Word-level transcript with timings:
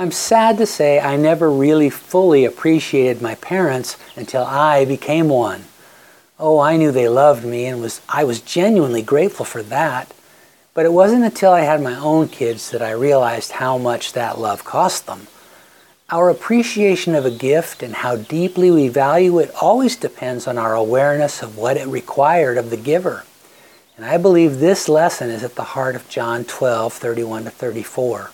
I'm 0.00 0.12
sad 0.12 0.58
to 0.58 0.66
say 0.66 1.00
I 1.00 1.16
never 1.16 1.50
really 1.50 1.90
fully 1.90 2.44
appreciated 2.44 3.20
my 3.20 3.34
parents 3.34 3.96
until 4.14 4.44
I 4.44 4.84
became 4.84 5.28
one. 5.28 5.64
Oh, 6.38 6.60
I 6.60 6.76
knew 6.76 6.92
they 6.92 7.08
loved 7.08 7.44
me 7.44 7.66
and 7.66 7.80
was 7.80 8.00
I 8.08 8.22
was 8.22 8.40
genuinely 8.40 9.02
grateful 9.02 9.44
for 9.44 9.60
that. 9.64 10.14
But 10.72 10.86
it 10.86 10.92
wasn't 10.92 11.24
until 11.24 11.50
I 11.50 11.62
had 11.62 11.82
my 11.82 11.96
own 11.96 12.28
kids 12.28 12.70
that 12.70 12.80
I 12.80 12.92
realized 12.92 13.50
how 13.50 13.76
much 13.76 14.12
that 14.12 14.38
love 14.38 14.62
cost 14.62 15.06
them. 15.08 15.26
Our 16.10 16.30
appreciation 16.30 17.16
of 17.16 17.26
a 17.26 17.30
gift 17.32 17.82
and 17.82 17.96
how 17.96 18.14
deeply 18.14 18.70
we 18.70 18.86
value 18.86 19.40
it 19.40 19.52
always 19.60 19.96
depends 19.96 20.46
on 20.46 20.56
our 20.58 20.76
awareness 20.76 21.42
of 21.42 21.58
what 21.58 21.76
it 21.76 21.88
required 21.88 22.56
of 22.56 22.70
the 22.70 22.76
giver. 22.76 23.24
And 23.96 24.06
I 24.06 24.16
believe 24.16 24.60
this 24.60 24.88
lesson 24.88 25.28
is 25.28 25.42
at 25.42 25.56
the 25.56 25.74
heart 25.74 25.96
of 25.96 26.08
John 26.08 26.44
12, 26.44 26.92
31 26.92 27.44
to 27.44 27.50
34. 27.50 28.30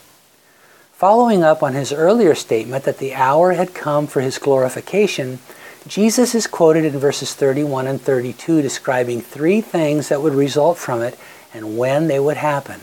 Following 1.05 1.45
up 1.45 1.63
on 1.63 1.75
his 1.75 1.93
earlier 1.93 2.35
statement 2.35 2.85
that 2.85 2.97
the 2.97 3.13
hour 3.13 3.53
had 3.53 3.75
come 3.75 4.07
for 4.07 4.23
his 4.23 4.39
glorification, 4.39 5.39
Jesus 5.87 6.35
is 6.35 6.47
quoted 6.47 6.87
in 6.87 6.99
verses 6.99 7.35
31 7.35 7.87
and 7.87 8.01
32 8.01 8.63
describing 8.63 9.21
three 9.21 9.61
things 9.61 10.09
that 10.09 10.23
would 10.23 10.33
result 10.33 10.79
from 10.79 11.03
it 11.03 11.19
and 11.53 11.77
when 11.77 12.09
they 12.09 12.19
would 12.19 12.39
happen. 12.39 12.81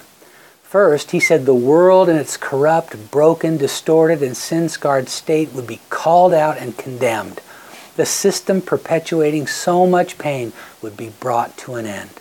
First, 0.62 1.10
he 1.10 1.20
said 1.20 1.48
the 1.48 1.56
world 1.56 2.10
in 2.10 2.16
its 2.16 2.38
corrupt, 2.38 3.10
broken, 3.10 3.58
distorted, 3.58 4.22
and 4.22 4.38
sin 4.38 4.70
scarred 4.70 5.10
state 5.10 5.52
would 5.54 5.66
be 5.66 5.80
called 5.90 6.32
out 6.32 6.60
and 6.60 6.78
condemned. 6.78 7.42
The 7.96 8.06
system 8.06 8.62
perpetuating 8.62 9.48
so 9.48 9.88
much 9.88 10.20
pain 10.20 10.54
would 10.84 10.96
be 10.96 11.10
brought 11.10 11.58
to 11.58 11.74
an 11.74 11.88
end. 11.88 12.12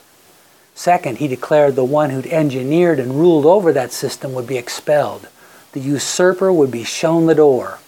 Second, 0.74 1.18
he 1.18 1.28
declared 1.28 1.76
the 1.76 1.84
one 1.84 2.08
who'd 2.08 2.26
engineered 2.28 2.98
and 2.98 3.20
ruled 3.20 3.44
over 3.44 3.70
that 3.74 3.92
system 3.92 4.32
would 4.32 4.46
be 4.46 4.56
expelled. 4.56 5.28
The 5.72 5.80
usurper 5.80 6.52
would 6.52 6.70
be 6.70 6.84
shown 6.84 7.26
the 7.26 7.34
door. 7.34 7.78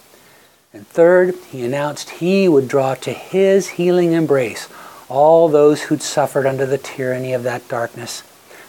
And 0.73 0.87
third, 0.87 1.35
he 1.51 1.63
announced 1.63 2.09
he 2.09 2.47
would 2.47 2.67
draw 2.67 2.95
to 2.95 3.11
his 3.13 3.69
healing 3.69 4.13
embrace 4.13 4.67
all 5.09 5.47
those 5.47 5.83
who'd 5.83 6.01
suffered 6.01 6.45
under 6.45 6.65
the 6.65 6.77
tyranny 6.77 7.33
of 7.33 7.43
that 7.43 7.67
darkness. 7.67 8.23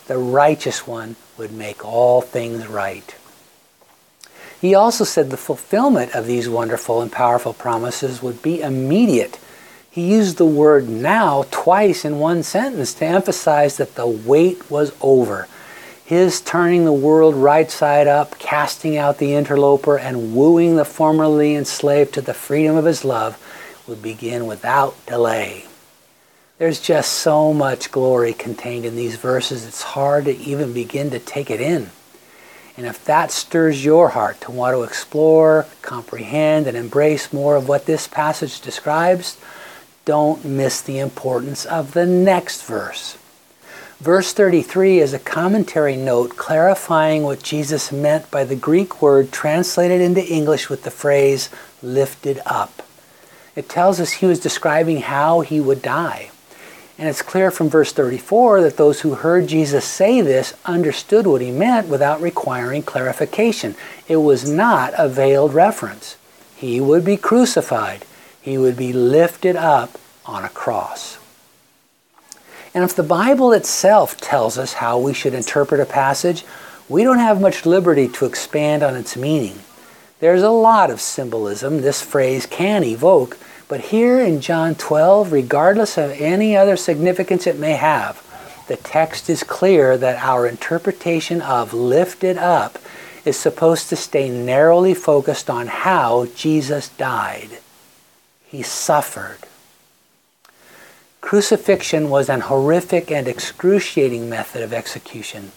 The 0.06 0.18
righteous 0.18 0.86
one 0.86 1.16
would 1.38 1.52
make 1.52 1.84
all 1.84 2.20
things 2.20 2.66
right. 2.66 3.14
He 4.60 4.74
also 4.74 5.04
said 5.04 5.30
the 5.30 5.36
fulfillment 5.36 6.14
of 6.14 6.26
these 6.26 6.48
wonderful 6.48 7.00
and 7.00 7.10
powerful 7.10 7.52
promises 7.52 8.22
would 8.22 8.42
be 8.42 8.60
immediate 8.60 9.38
he 9.94 10.10
used 10.10 10.38
the 10.38 10.44
word 10.44 10.88
now 10.88 11.44
twice 11.52 12.04
in 12.04 12.18
one 12.18 12.42
sentence 12.42 12.94
to 12.94 13.04
emphasize 13.04 13.76
that 13.76 13.94
the 13.94 14.08
wait 14.08 14.68
was 14.68 14.92
over. 15.00 15.46
His 16.04 16.42
turning 16.42 16.84
the 16.84 16.92
world 16.92 17.34
right 17.34 17.70
side 17.70 18.06
up, 18.06 18.38
casting 18.38 18.98
out 18.98 19.16
the 19.16 19.34
interloper, 19.34 19.96
and 19.96 20.34
wooing 20.36 20.76
the 20.76 20.84
formerly 20.84 21.54
enslaved 21.54 22.12
to 22.14 22.20
the 22.20 22.34
freedom 22.34 22.76
of 22.76 22.84
his 22.84 23.06
love 23.06 23.40
would 23.86 24.02
begin 24.02 24.46
without 24.46 24.94
delay. 25.06 25.64
There's 26.58 26.78
just 26.78 27.12
so 27.12 27.54
much 27.54 27.90
glory 27.90 28.34
contained 28.34 28.84
in 28.84 28.96
these 28.96 29.16
verses, 29.16 29.66
it's 29.66 29.82
hard 29.82 30.26
to 30.26 30.36
even 30.36 30.74
begin 30.74 31.10
to 31.10 31.18
take 31.18 31.50
it 31.50 31.60
in. 31.60 31.90
And 32.76 32.86
if 32.86 33.02
that 33.06 33.30
stirs 33.30 33.84
your 33.84 34.10
heart 34.10 34.40
to 34.42 34.50
want 34.50 34.74
to 34.74 34.82
explore, 34.82 35.66
comprehend, 35.80 36.66
and 36.66 36.76
embrace 36.76 37.32
more 37.32 37.56
of 37.56 37.66
what 37.66 37.86
this 37.86 38.06
passage 38.08 38.60
describes, 38.60 39.38
don't 40.04 40.44
miss 40.44 40.82
the 40.82 40.98
importance 40.98 41.64
of 41.64 41.94
the 41.94 42.04
next 42.04 42.64
verse. 42.64 43.16
Verse 44.04 44.34
33 44.34 44.98
is 44.98 45.14
a 45.14 45.18
commentary 45.18 45.96
note 45.96 46.36
clarifying 46.36 47.22
what 47.22 47.42
Jesus 47.42 47.90
meant 47.90 48.30
by 48.30 48.44
the 48.44 48.54
Greek 48.54 49.00
word 49.00 49.32
translated 49.32 50.02
into 50.02 50.22
English 50.22 50.68
with 50.68 50.82
the 50.82 50.90
phrase 50.90 51.48
lifted 51.82 52.38
up. 52.44 52.82
It 53.56 53.66
tells 53.66 54.00
us 54.00 54.12
he 54.12 54.26
was 54.26 54.38
describing 54.38 54.98
how 54.98 55.40
he 55.40 55.58
would 55.58 55.80
die. 55.80 56.30
And 56.98 57.08
it's 57.08 57.22
clear 57.22 57.50
from 57.50 57.70
verse 57.70 57.94
34 57.94 58.60
that 58.60 58.76
those 58.76 59.00
who 59.00 59.14
heard 59.14 59.46
Jesus 59.46 59.86
say 59.86 60.20
this 60.20 60.52
understood 60.66 61.26
what 61.26 61.40
he 61.40 61.50
meant 61.50 61.88
without 61.88 62.20
requiring 62.20 62.82
clarification. 62.82 63.74
It 64.06 64.18
was 64.18 64.46
not 64.46 64.92
a 64.98 65.08
veiled 65.08 65.54
reference. 65.54 66.18
He 66.54 66.78
would 66.78 67.06
be 67.06 67.16
crucified 67.16 68.04
he 68.42 68.58
would 68.58 68.76
be 68.76 68.92
lifted 68.92 69.56
up 69.56 69.98
on 70.26 70.44
a 70.44 70.50
cross. 70.50 71.16
And 72.74 72.82
if 72.82 72.96
the 72.96 73.04
Bible 73.04 73.52
itself 73.52 74.16
tells 74.16 74.58
us 74.58 74.74
how 74.74 74.98
we 74.98 75.14
should 75.14 75.32
interpret 75.32 75.80
a 75.80 75.86
passage, 75.86 76.44
we 76.88 77.04
don't 77.04 77.18
have 77.18 77.40
much 77.40 77.64
liberty 77.64 78.08
to 78.08 78.26
expand 78.26 78.82
on 78.82 78.96
its 78.96 79.16
meaning. 79.16 79.60
There's 80.18 80.42
a 80.42 80.50
lot 80.50 80.90
of 80.90 81.00
symbolism 81.00 81.80
this 81.80 82.02
phrase 82.02 82.46
can 82.46 82.82
evoke, 82.82 83.38
but 83.68 83.80
here 83.80 84.20
in 84.20 84.40
John 84.40 84.74
12, 84.74 85.32
regardless 85.32 85.96
of 85.96 86.10
any 86.12 86.56
other 86.56 86.76
significance 86.76 87.46
it 87.46 87.58
may 87.58 87.72
have, 87.72 88.22
the 88.66 88.76
text 88.76 89.30
is 89.30 89.42
clear 89.42 89.96
that 89.96 90.24
our 90.24 90.46
interpretation 90.46 91.42
of 91.42 91.72
lifted 91.72 92.38
up 92.38 92.78
is 93.24 93.38
supposed 93.38 93.88
to 93.88 93.96
stay 93.96 94.28
narrowly 94.28 94.94
focused 94.94 95.48
on 95.48 95.66
how 95.66 96.26
Jesus 96.34 96.88
died. 96.88 97.58
He 98.44 98.62
suffered. 98.62 99.38
Crucifixion 101.24 102.10
was 102.10 102.28
an 102.28 102.42
horrific 102.42 103.10
and 103.10 103.26
excruciating 103.26 104.28
method 104.28 104.60
of 104.60 104.74
execution. 104.74 105.52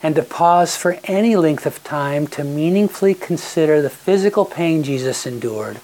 And 0.00 0.14
to 0.14 0.22
pause 0.22 0.76
for 0.76 0.98
any 1.02 1.34
length 1.34 1.66
of 1.66 1.82
time 1.82 2.28
to 2.28 2.44
meaningfully 2.44 3.14
consider 3.14 3.82
the 3.82 3.90
physical 3.90 4.44
pain 4.44 4.84
Jesus 4.84 5.26
endured, 5.26 5.80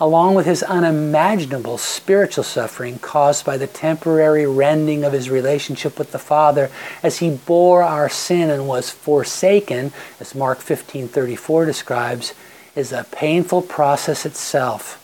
along 0.00 0.36
with 0.36 0.46
his 0.46 0.62
unimaginable 0.62 1.78
spiritual 1.78 2.44
suffering 2.44 3.00
caused 3.00 3.44
by 3.44 3.56
the 3.56 3.66
temporary 3.66 4.46
rending 4.46 5.02
of 5.02 5.12
his 5.12 5.28
relationship 5.28 5.98
with 5.98 6.12
the 6.12 6.20
Father 6.20 6.70
as 7.02 7.18
he 7.18 7.30
bore 7.30 7.82
our 7.82 8.08
sin 8.08 8.50
and 8.50 8.68
was 8.68 8.88
forsaken, 8.88 9.92
as 10.20 10.32
Mark 10.32 10.60
15:34 10.60 11.66
describes, 11.66 12.34
is 12.76 12.92
a 12.92 13.04
painful 13.10 13.62
process 13.62 14.24
itself 14.24 15.03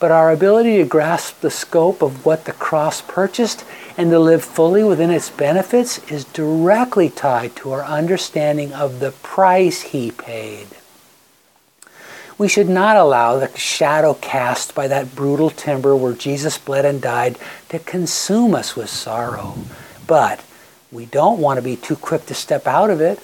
but 0.00 0.10
our 0.10 0.30
ability 0.30 0.76
to 0.78 0.84
grasp 0.84 1.40
the 1.40 1.50
scope 1.50 2.02
of 2.02 2.24
what 2.24 2.44
the 2.44 2.52
cross 2.52 3.00
purchased 3.00 3.64
and 3.96 4.10
to 4.10 4.18
live 4.18 4.44
fully 4.44 4.84
within 4.84 5.10
its 5.10 5.30
benefits 5.30 5.98
is 6.10 6.24
directly 6.24 7.10
tied 7.10 7.56
to 7.56 7.72
our 7.72 7.84
understanding 7.84 8.72
of 8.72 9.00
the 9.00 9.10
price 9.10 9.82
he 9.82 10.10
paid. 10.10 10.68
We 12.38 12.46
should 12.46 12.68
not 12.68 12.96
allow 12.96 13.38
the 13.38 13.56
shadow 13.58 14.14
cast 14.14 14.72
by 14.72 14.86
that 14.86 15.16
brutal 15.16 15.50
timber 15.50 15.96
where 15.96 16.12
Jesus 16.12 16.56
bled 16.56 16.84
and 16.84 17.02
died 17.02 17.36
to 17.70 17.80
consume 17.80 18.54
us 18.54 18.76
with 18.76 18.88
sorrow. 18.88 19.56
But 20.06 20.44
we 20.92 21.06
don't 21.06 21.40
want 21.40 21.58
to 21.58 21.62
be 21.62 21.74
too 21.74 21.96
quick 21.96 22.26
to 22.26 22.34
step 22.34 22.68
out 22.68 22.90
of 22.90 23.00
it. 23.00 23.18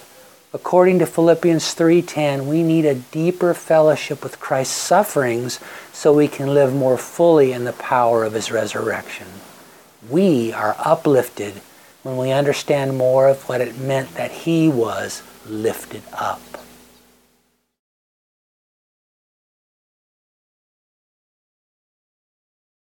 According 0.55 0.99
to 0.99 1.05
Philippians 1.05 1.73
3:10, 1.73 2.47
we 2.47 2.63
need 2.63 2.85
a 2.85 2.95
deeper 2.95 3.53
fellowship 3.53 4.23
with 4.23 4.39
Christ's 4.39 4.77
sufferings 4.77 5.59
so 5.91 6.13
we 6.13 6.29
can 6.29 6.53
live 6.53 6.73
more 6.73 6.97
fully 6.97 7.51
in 7.51 7.65
the 7.65 7.73
power 7.73 8.23
of 8.23 8.31
his 8.31 8.53
resurrection. 8.53 9.27
We 10.09 10.53
are 10.53 10.77
uplifted 10.79 11.55
when 12.03 12.15
we 12.15 12.31
understand 12.31 12.97
more 12.97 13.27
of 13.27 13.49
what 13.49 13.59
it 13.59 13.77
meant 13.77 14.15
that 14.15 14.31
he 14.31 14.69
was 14.69 15.23
lifted 15.45 16.03
up. 16.13 16.39